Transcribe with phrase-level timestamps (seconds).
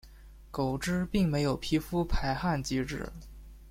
[0.49, 3.07] 狗只并没有皮肤排汗机制。